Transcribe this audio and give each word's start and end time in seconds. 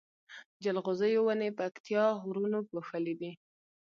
جلغوزيو 0.63 1.21
ونی 1.27 1.49
پکتيا 1.59 2.03
غرونو 2.23 2.59
پوښلي 2.69 3.13
دی 3.21 3.31